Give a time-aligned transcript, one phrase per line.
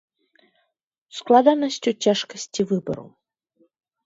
[1.17, 3.05] Складанасць у цяжкасці выбару.